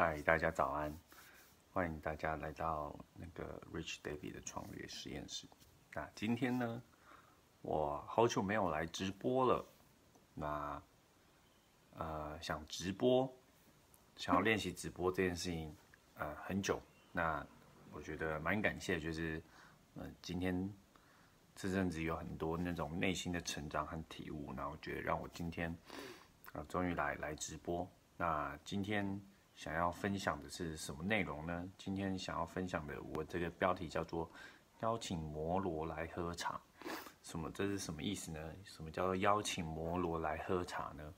[0.00, 0.96] 嗨，大家早安！
[1.72, 5.44] 欢迎大家来到那个 Rich David 的创业实验室。
[5.92, 6.80] 那今天呢，
[7.62, 9.66] 我好久没有来直播了。
[10.34, 10.80] 那
[11.96, 13.28] 呃，想直播，
[14.14, 15.76] 想要练习直播这件事情，
[16.14, 16.80] 呃，很久。
[17.10, 17.44] 那
[17.90, 19.42] 我觉得蛮感谢，就是
[19.96, 20.72] 嗯，今天
[21.56, 24.52] 这阵子有很多那种内心的成长和体悟。
[24.52, 25.76] 那我觉得让我今天
[26.52, 27.84] 啊，终于来来直播。
[28.16, 29.20] 那今天。
[29.58, 31.68] 想要分享的是什么内容呢？
[31.76, 34.30] 今天想要分享的，我这个标题叫做
[34.82, 36.60] “邀请摩罗来喝茶”。
[37.24, 37.50] 什么？
[37.50, 38.38] 这是什么意思呢？
[38.62, 41.12] 什么叫做邀请摩罗来喝茶呢？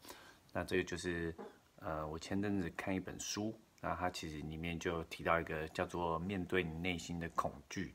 [0.54, 1.36] 那这个就是，
[1.80, 7.94] 呃，我前阵子看一本书，那它其实里面就提到一个叫做“面对你内心的恐惧”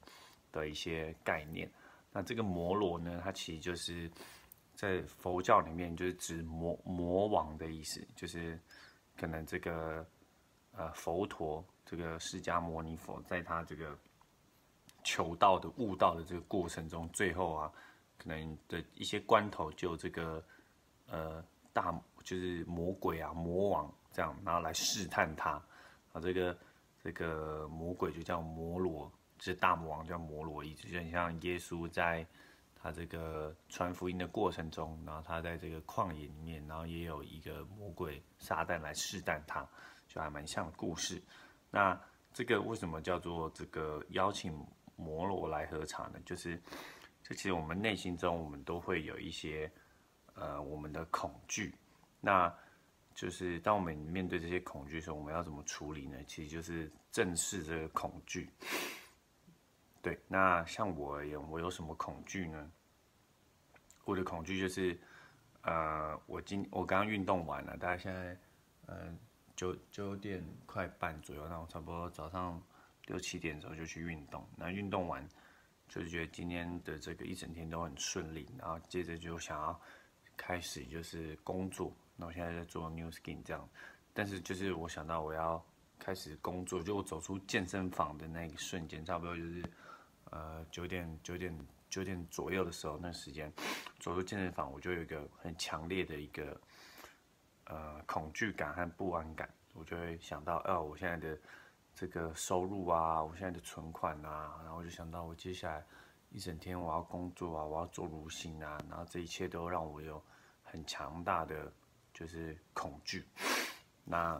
[0.53, 1.67] 的一些概念。
[2.11, 4.07] 那这个摩罗呢，它其实就是
[4.75, 8.59] 在佛教里面就是指魔魔王的意思，就是
[9.17, 10.05] 可能这个。
[10.77, 13.97] 呃，佛陀这个释迦牟尼佛，在他这个
[15.05, 17.71] 求道的悟道的这个过程中，最后啊，
[18.17, 20.43] 可能的一些关头，就这个
[21.07, 21.41] 呃
[21.71, 25.51] 大就是魔鬼啊魔王这样，然后来试探他
[26.11, 26.57] 啊，这个
[27.01, 32.25] 这个魔鬼就叫摩罗，这大魔王叫摩罗，意思就像耶稣在
[32.75, 39.65] 他这个传福音的过程中，然后他在这个旷野里面，然后也有一个魔鬼撒旦来试探他。
[40.15, 41.21] 就还蛮像故事，
[41.69, 41.99] 那
[42.31, 44.57] 这个为什么叫做这个邀请
[44.95, 46.17] 摩罗来喝茶呢？
[46.23, 46.57] 就是，
[47.21, 49.69] 这其实我们内心中我们都会有一些
[50.35, 51.75] 呃我们的恐惧，
[52.21, 52.53] 那
[53.13, 56.17] 就是当我们面对这些恐惧的时候，我们要怎么处理呢？
[56.25, 58.49] 其实就是正视这个恐惧。
[60.01, 62.71] 对，那像我而言，我有什么恐惧呢？
[64.05, 64.97] 我的恐惧就是，
[65.63, 68.37] 呃，我今我刚刚运动完了，大家现在
[68.87, 69.19] 嗯。
[69.55, 72.61] 九九点快半左右，那我差不多早上
[73.05, 74.45] 六七点的时候就去运动。
[74.57, 75.25] 那运动完，
[75.87, 78.47] 就是觉得今天的这个一整天都很顺利。
[78.57, 79.79] 然后接着就想要
[80.35, 81.95] 开始就是工作。
[82.17, 83.69] 那我现在在做 New Skin 这样，
[84.13, 85.65] 但是就是我想到我要
[85.97, 89.63] 开始工作，就我走出健身房的那一瞬间，差不多就是
[90.31, 91.57] 呃九点九点
[91.89, 93.51] 九点左右的时候，那时间
[93.99, 96.59] 走出健身房，我就有一个很强烈的一个。
[97.65, 101.35] 呃，恐惧感和不安感，我就会想到，哦，我现在的
[101.95, 105.83] 这个收入啊，我现在的存款啊，然后我就想到，我接下来
[106.29, 110.23] 一整天我要工作啊，我要做如新啊，然后这一切都让我有
[110.61, 111.73] 很强大的
[112.13, 113.25] 就是恐惧。
[114.03, 114.39] 那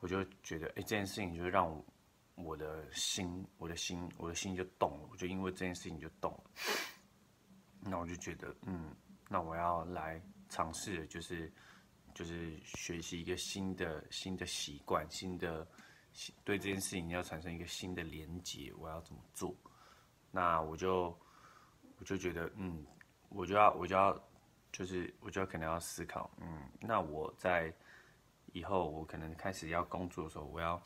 [0.00, 1.82] 我就觉得，哎，这件事情就让我
[2.34, 6.50] 我的心，我的心，我的心就动了，我就因为这件事情就动了。
[7.80, 8.94] 那我就觉得，嗯，
[9.30, 11.50] 那我要来尝试，就是。
[12.14, 15.66] 就是学习一个新的新的习惯，新的
[16.44, 19.52] 对这件事情要产生一个新的连接，我要怎么做？
[20.30, 21.06] 那我就
[21.98, 22.86] 我就觉得，嗯，
[23.30, 24.16] 我就要我就要
[24.72, 27.74] 就是我就要可能要思考，嗯，那我在
[28.52, 30.80] 以后我可能开始要工作的时候，我要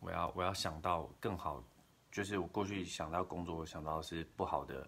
[0.00, 1.64] 我要我要想到更好，
[2.10, 4.86] 就是我过去想到工作，我想到是不好的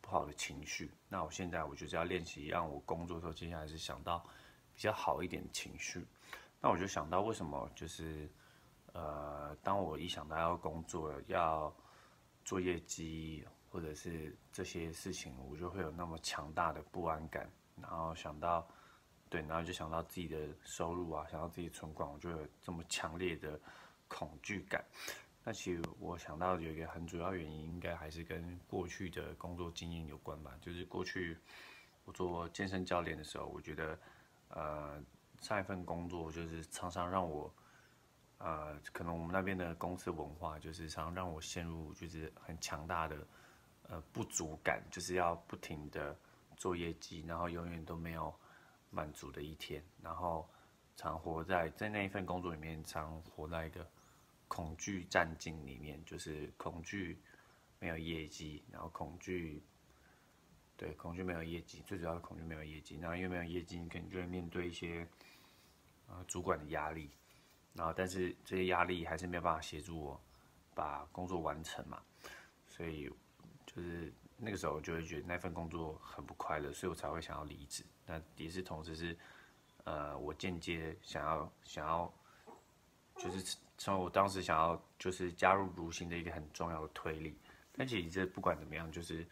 [0.00, 4.26] 不好的情绪，那我现在我就是要练习，让我工作的时候，接下来是想到。
[4.76, 6.06] 比较好一点情绪，
[6.60, 8.28] 那我就想到为什么就是，
[8.92, 11.74] 呃，当我一想到要工作、要
[12.44, 17.50] 做业绩或者是这些事情，我就会有那么强大的不安感。
[17.80, 18.68] 然后想到，
[19.30, 23.58] 对，然后就想到自己的收入啊，想到自己存款，我就有这么强烈的
[24.08, 24.84] 恐惧感。
[25.42, 30.54] 那其实我想到有一个很主要原因，应该还是跟过去的工作经验有关吧。
[30.60, 31.38] 就是过去
[32.04, 33.98] 我做健身教练的时候，我觉得。
[34.48, 35.02] 呃，
[35.40, 37.52] 上一份工作就是常常让我，
[38.38, 43.26] 呃，可能我们那边的公司文化就是常让我陷入就是很强大的
[43.88, 46.16] 呃不足感，就是要不停的
[46.56, 48.34] 做业绩，然后永远都没有
[48.90, 50.48] 满足的一天，然后
[50.96, 53.86] 常活在在那一份工作里面，常活在一个
[54.48, 57.20] 恐惧战境里面，就是恐惧
[57.78, 59.62] 没有业绩，然后恐惧。
[60.78, 62.98] 对，恐惧没有业绩，最主要的恐惧没有业绩。
[62.98, 65.08] 然后因为没有业绩，你可能就会面对一些，
[66.06, 67.10] 呃，主管的压力。
[67.72, 70.20] 然后，但是这些压力还是没有办法协助我
[70.74, 72.02] 把工作完成嘛。
[72.66, 73.10] 所以，
[73.64, 77.82] 就是那个时候就会觉得那份工作很不快乐，所以我才会想要离职。
[78.04, 79.16] 那也是同时是，
[79.84, 82.12] 呃，我间接想要想要，
[83.16, 87.34] 就是从我当时想要就是加入如新的一个很重要的推力。
[87.72, 89.26] 但其实这不管怎么样，就是。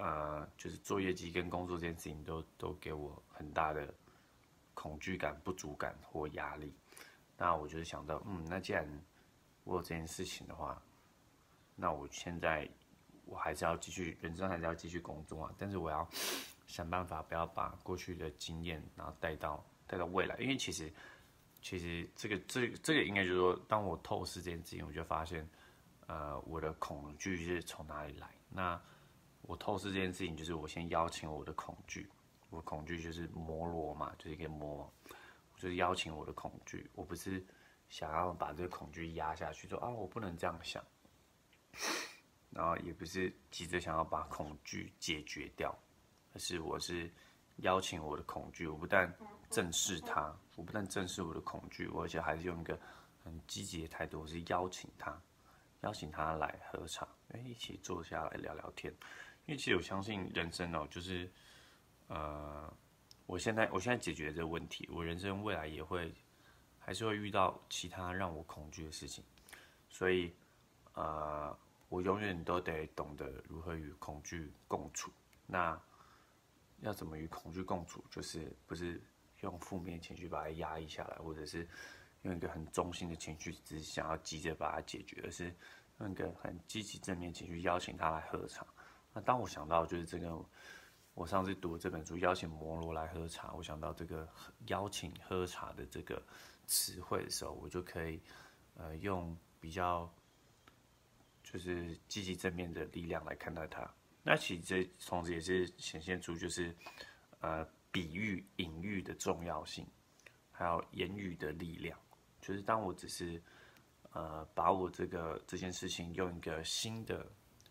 [0.00, 3.92] 呃，就是做业绩跟工作这件事情都都给我很大的
[4.72, 6.72] 恐惧感、不足感或压力。
[7.36, 8.88] 那我就是想到，嗯，那既然
[9.64, 10.82] 我有这件事情的话，
[11.76, 12.66] 那我现在
[13.26, 15.54] 我还是要继续人生，还是要继续工作啊。
[15.58, 16.08] 但是我要
[16.66, 20.90] 想办法不要把过去的经验，然后带到带到未来，因为其实
[21.60, 25.46] 其实这个这这个应该就是说，当我透视这件事情，我就发现，
[26.06, 28.28] 呃，我的恐惧是从哪里来？
[28.48, 28.80] 那
[29.42, 32.08] 我透视这件事情，就是我先邀请我的恐惧，
[32.50, 34.92] 我恐惧就是摩罗嘛，就是一个魔。
[35.56, 37.44] 就是邀请我的恐惧，我不是
[37.90, 40.82] 想要把这个恐惧压下去，说啊我不能这样想，
[42.48, 45.78] 然后也不是急着想要把恐惧解决掉，
[46.32, 47.12] 而是我是
[47.56, 49.14] 邀请我的恐惧，我不但
[49.50, 52.80] 正视它，我不但正视我的恐惧，而且还是用一个
[53.22, 55.20] 很积极的态度，我是邀请他，
[55.82, 58.90] 邀请他来喝茶，哎，一起坐下来聊聊天，
[59.50, 61.28] 因为其实我相信人生哦，就是
[62.06, 62.72] 呃。
[63.26, 66.12] 我现在，我现在解决这个问题，我人生未来也会，
[66.80, 69.22] 还是会遇到其他让我恐惧的事情，
[69.88, 70.34] 所以，
[70.94, 71.56] 呃，
[71.88, 75.12] 我永远都得懂得如何与恐惧共处。
[75.46, 75.80] 那
[76.80, 78.04] 要怎么与恐惧共处？
[78.10, 79.00] 就是不是
[79.42, 81.68] 用负面情绪把它压抑下来，或者是
[82.22, 85.54] 用一个很中性的情绪，只是想要急着把它解决，而是
[86.00, 88.66] 用一个很积极正面情绪邀请他来喝茶。
[89.12, 90.44] 那当我想到就是这个。
[91.12, 94.26] 我上次读这本书，邀请摩罗来喝茶，我想到这个
[94.68, 96.22] 邀请喝茶的这个
[96.66, 98.22] 词汇的时候，我就可以
[98.74, 100.10] 呃用比较
[101.42, 103.92] 就是积极正面的力量来看待它。
[104.22, 106.74] 那其实这同时也是显现出就是
[107.40, 109.86] 呃比喻、隐喻的重要性，
[110.52, 111.98] 还有言语的力量。
[112.40, 113.42] 就是当我只是
[114.12, 117.30] 呃把我这个这件事情用一个新的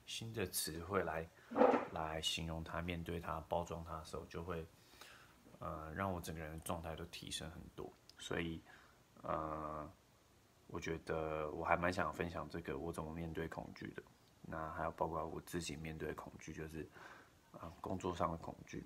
[0.09, 1.29] 新的词汇来。
[1.91, 4.63] 来形容它，面对它，包装它的时候，就会，
[5.57, 7.91] 呃，让我整个人的状态都提升很多。
[8.19, 8.61] 所以，
[9.23, 9.91] 呃，
[10.67, 14.03] 我觉得我还蛮想分享这个我怎么面对恐惧的。
[14.43, 16.87] 那还有包括我自己面对恐惧，就是
[17.53, 18.85] 啊，工作上的恐惧。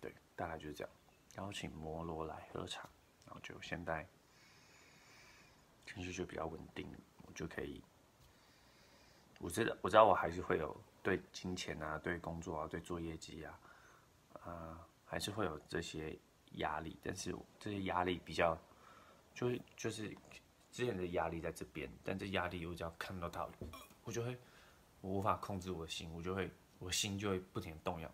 [0.00, 0.90] 对，大概就是这样。
[1.38, 2.88] 邀请摩罗来喝茶，
[3.26, 4.06] 然后就现在
[5.86, 6.86] 情绪就比较稳定，
[7.26, 7.82] 我就可以。
[9.42, 10.74] 我知道，我知道，我还是会有。
[11.04, 13.58] 对金钱啊，对工作啊，对做业绩啊，
[14.44, 16.16] 呃，还是会有这些
[16.58, 16.96] 压力。
[17.02, 18.56] 但是这些压力比较，
[19.34, 20.16] 就是就是
[20.70, 23.44] 之前的压力在这边，但这压力我只要看到它，
[24.04, 24.38] 我就会
[25.00, 26.48] 我无法控制我的心，我就会
[26.78, 28.08] 我心就会不停动摇。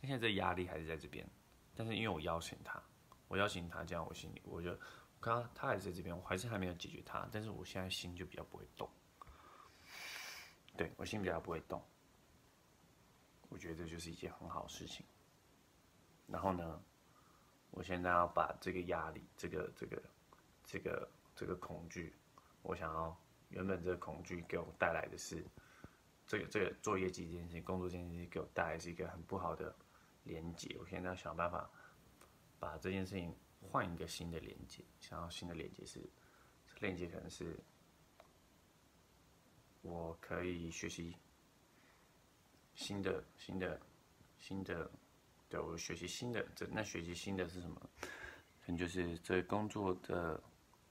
[0.00, 1.24] 但现在这压力还是在这边，
[1.76, 2.82] 但是因为我邀请他，
[3.28, 4.74] 我邀请他，这样我心里我就
[5.20, 8.90] 刚刚他还在这边，我还是还没有解决他，但是我现在心就比较不会动。
[10.76, 11.82] 对我心比较不会动。
[13.48, 15.04] 我觉得这就是一件很好的事情。
[16.26, 16.82] 然后呢，
[17.70, 20.02] 我现在要把这个压力、这个、这个、
[20.64, 22.14] 这个、这个恐惧，
[22.62, 23.14] 我想要
[23.50, 25.44] 原本这个恐惧给我带来的是，
[26.26, 29.74] 这个、这个作业绩这件事情、工作这件事情给我带来是一个很不好的
[30.24, 30.74] 连接。
[30.80, 31.68] 我现在要想办法
[32.58, 36.00] 把这件事情换一个新的连接，想要新的连接是，
[36.80, 37.58] 链接可能是
[39.82, 41.14] 我可以学习。
[42.74, 43.78] 新的新的
[44.38, 44.90] 新的，
[45.50, 47.78] 对我学习新的，这那学习新的是什么？
[48.64, 50.42] 可能就是这工作的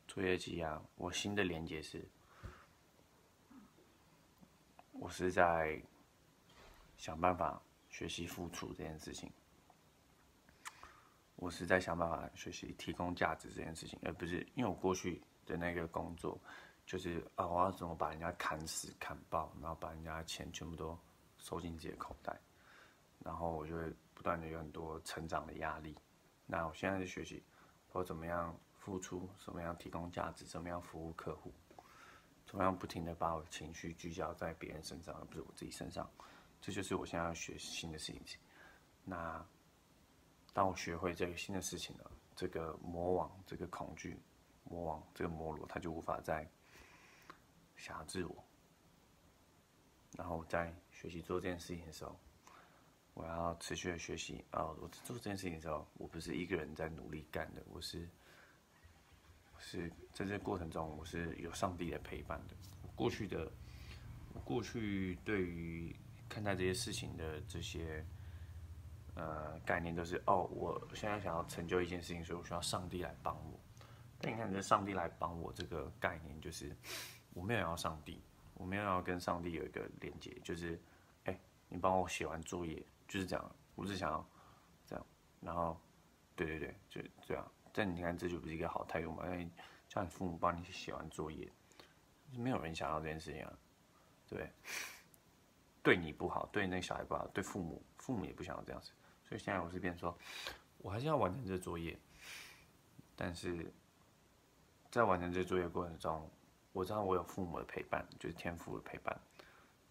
[0.07, 0.79] 作业集啊。
[0.95, 2.07] 我新的连接是，
[4.91, 5.81] 我是在
[6.98, 9.29] 想办法学习付出这件事情。
[11.36, 16.39] 我是在想办法学习提供价值这件事情，而不是因为我过去的那个工作，
[16.91, 20.98] 就是啊，我要怎么把人家砍死砍爆，然后把人家的钱全部都。
[21.43, 22.39] 收进自己的口袋，
[23.17, 25.98] 然后我就会不断的有很多成长的压力。
[26.45, 27.43] 那我现在在学习，
[27.93, 31.51] 我怎么样付出，怎么样提供价值，怎么样服务客户，
[32.45, 36.07] 怎么样不停的把我的情绪聚焦在别人身上，而不是我自己身上。
[36.62, 38.39] 这就是我现在要学新的事情。
[39.03, 39.43] 那
[40.53, 44.15] 当我学会这个新的事情了，这个魔王，这个恐惧
[44.63, 46.48] 魔王，这个魔罗，他就无法再
[47.81, 48.43] 辖制我。
[50.15, 52.15] 然后在学习做这件事情的时候，
[53.15, 54.65] 我要持续的学习啊！
[54.79, 58.07] 我做这件事情的时候，我不是一个人在努力干的，我是
[59.57, 62.55] 是在这过程中，我是有上帝的陪伴的。
[62.95, 63.51] 过去的
[64.45, 65.95] 过去对于
[66.29, 68.05] 看待这些事情的这些
[69.15, 73.59] 呃概念，都是哦，我现在想要成就一件事情，所以我需要上帝来帮我。
[74.19, 76.75] 但你看，这上帝来帮我这个概念，就是
[77.33, 78.21] 我没有要上帝，
[78.53, 80.79] 我没有要跟上帝有一个连接，就是。
[81.25, 83.55] 哎你帮我写完作业，就是这样。
[83.75, 84.27] 我只想要
[84.88, 85.05] 这样，
[85.39, 85.79] 然后，
[86.35, 87.51] 对对对，就这样。
[87.71, 89.23] 这你看这就不是一个好态度嘛？
[89.25, 89.47] 因为
[89.88, 91.50] 叫你父母帮你写完作业，
[92.35, 93.53] 没有人想要这件事情啊，
[94.27, 94.51] 对不对？
[95.83, 98.91] 对你不好，对那个小孩不好，对父母，父母也不想要这样子。
[99.23, 100.17] 所以现在我是变说，
[100.79, 101.97] 我还是要完成这作业，
[103.15, 103.71] 但是
[104.89, 106.29] 在完成这作业过程中，
[106.72, 109.20] 我知道我有父母的陪伴，就是天赋的陪伴。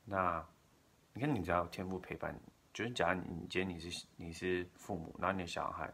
[0.05, 0.45] 那
[1.13, 2.39] 你看，你只要有天赋陪伴，
[2.73, 5.93] 就是假如你今天你是你是父母，然后你的小孩，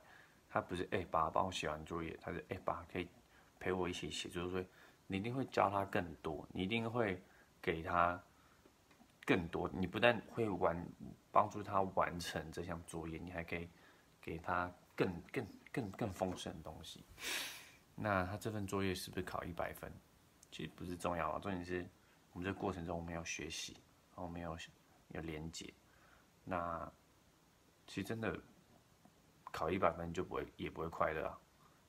[0.48, 3.08] 他不是哎爸帮我写完作业，他是哎爸可以
[3.58, 4.66] 陪我一起写作业，
[5.06, 7.22] 你一定会教他更多，你一定会
[7.60, 8.22] 给他。
[9.28, 10.86] 更多，你不但会完
[11.32, 13.68] 帮助他完成这项作业，你还可以
[14.22, 17.04] 给他更更更更丰盛的东西。
[17.96, 19.92] 那他这份作业是不是考一百分？
[20.56, 21.86] 其实不是重要啊，重点是
[22.32, 23.74] 我们这过程中我们要学习，
[24.12, 24.56] 然后我们要
[25.08, 25.70] 有连接。
[26.44, 26.90] 那
[27.86, 28.40] 其实真的
[29.52, 31.38] 考一百分就不会也不会快乐啊，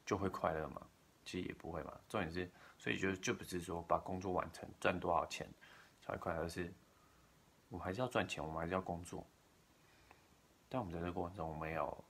[0.05, 0.85] 就会快乐吗？
[1.23, 1.97] 其实也不会嘛。
[2.09, 5.47] 重点是，所以就就不是说把工作完成赚多少钱
[6.01, 6.73] 才会快乐，而是。
[7.69, 9.25] 我还是要赚钱，我们还是要工作。
[10.67, 12.03] 但我们在这过程中，我们有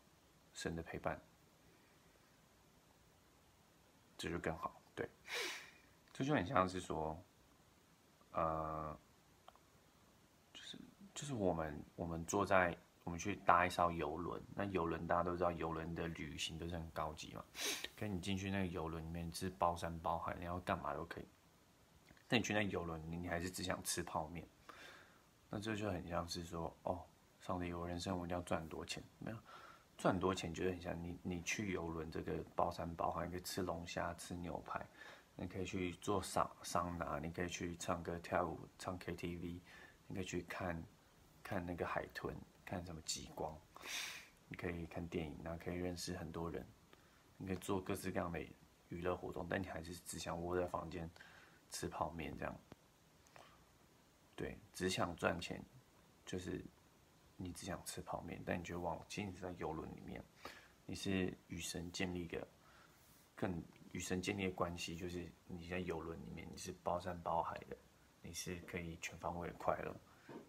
[0.56, 1.22] 神的陪伴，
[4.18, 4.82] 这就更好。
[4.96, 5.08] 对，
[6.18, 7.16] 这就很像是说，
[8.32, 8.98] 呃，
[10.52, 10.80] 就是
[11.14, 17.46] 就是我们我们坐在我们去搭一艘游轮，那游轮大家都知道，游轮的旅行都是很高级嘛。
[17.96, 21.26] 跟你进去那个游轮里面是包山包海，你要干嘛都可以。
[22.28, 24.44] 但你去那游轮，你你还是只想吃泡面。
[25.52, 27.00] 那这就很像是说，哦，
[27.42, 29.38] 上帝，我人生我一定要赚很多钱，没有
[30.00, 34.84] 赚多钱，就很像你你去游轮这个包山包海，可以吃龙虾、吃牛排，
[35.40, 39.60] 你可以去做桑桑拿，你可以去唱歌跳舞、唱 KTV，
[40.08, 40.84] 你可以去看
[41.44, 43.56] 看那个海豚，看什么极光，
[44.48, 46.66] 你可以看电影，然后可以认识很多人，
[47.38, 48.40] 你可以做各式各样的
[48.90, 51.08] 娱乐活动，但你还是只想窝在房间
[51.70, 52.60] 吃泡面这样。
[54.36, 55.64] 对，只想赚钱，
[56.26, 56.66] 就是
[57.36, 60.24] 你只想吃泡面，但你觉得忘，其实你在游轮里面，
[60.88, 62.48] 你是与神建立一个
[63.36, 67.78] 更与神建立的关系，就是你在游轮里面，你是包山包海的，
[68.22, 69.96] 你是可以全方位的快乐。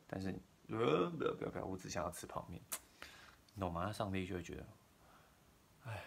[0.06, 0.30] 但是，
[0.68, 2.60] 呃，不要不要不要，我只想要吃泡面，
[3.58, 3.92] 懂吗？
[3.92, 4.66] 上帝就会觉得，
[5.84, 6.04] 哎，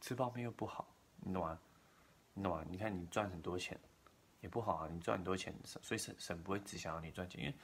[0.00, 0.86] 吃泡面又不好，
[1.16, 1.58] 你懂吗？
[2.34, 2.64] 你懂吗？
[2.68, 3.78] 你看你赚很多钱。
[4.40, 7.54] 也不好啊，你赚很多钱，所以神神不会只想要你赚钱，因为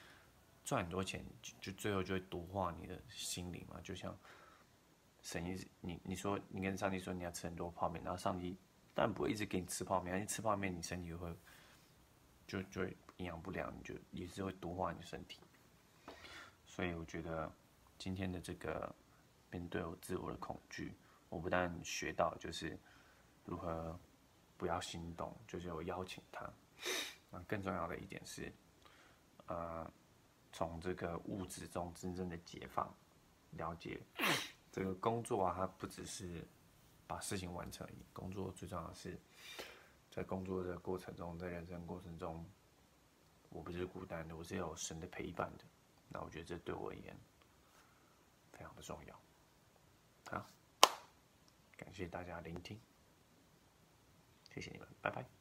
[0.65, 3.79] 赚很多钱就就最后就会毒化你的心灵嘛。
[3.83, 4.19] 就像
[5.23, 8.57] 神一直你你说你跟上帝说你要吃很多泡面，然后上帝
[8.95, 11.37] 但不会一直给你吃泡面，因为吃泡面你身体就会
[12.47, 12.85] 就就
[13.17, 15.41] 营养不良，你就也是会毒化你身体。
[16.65, 17.53] 所以我觉得
[17.99, 18.95] 今天的这个
[19.51, 20.95] 面对我自我的恐惧，
[21.29, 22.79] 我不但学到就是
[23.45, 23.99] 如何
[24.57, 26.51] 不要心动，就是我邀请他。
[27.31, 28.53] 那更重要的一点是，
[29.47, 29.91] 呃，
[30.53, 32.93] 从这个物质中真正的解放，
[33.51, 34.01] 了解
[34.73, 36.47] 这个工作啊，它不只是
[37.07, 37.87] 把事情完成。
[38.13, 39.19] 工作最重要的是，
[40.11, 42.45] 在工作的过程中，在人生过程中，
[43.49, 45.65] 我不是孤单的，我是有神的陪伴的。
[46.09, 47.17] 那我觉得这对我而言
[48.53, 49.21] 非常的重要。
[50.31, 50.47] 好，
[51.77, 52.81] 感谢大家聆听，
[54.55, 55.40] 谢谢你们，拜拜。